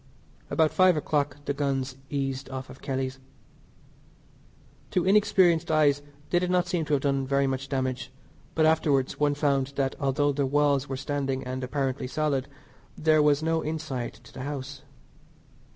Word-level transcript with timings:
About 0.49 0.71
five 0.73 0.97
o'clock 0.97 1.37
the 1.45 1.53
guns 1.53 1.95
eased 2.09 2.49
off 2.49 2.71
of 2.71 2.81
Kelly's. 2.81 3.19
To 4.89 5.05
inexperienced 5.05 5.69
eyes 5.69 6.01
they 6.31 6.39
did 6.39 6.49
not 6.49 6.65
seem 6.67 6.85
to 6.85 6.93
have 6.95 7.03
done 7.03 7.27
very 7.27 7.45
much 7.45 7.69
damage, 7.69 8.11
but 8.55 8.65
afterwards 8.65 9.19
one 9.19 9.35
found 9.35 9.73
that 9.75 9.95
although 9.99 10.31
the 10.31 10.47
walls 10.47 10.89
were 10.89 10.97
standing 10.97 11.43
and 11.43 11.63
apparently 11.63 12.07
solid 12.07 12.47
there 12.97 13.21
was 13.21 13.43
no 13.43 13.61
inside 13.61 14.15
to 14.23 14.33
the 14.33 14.41
house. 14.41 14.81